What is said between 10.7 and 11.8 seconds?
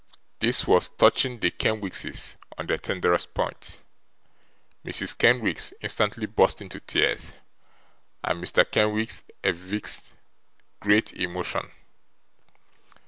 great emotion.